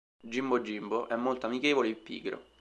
[0.23, 2.43] Jimbo- Jimbo è molto amichevole e pigro.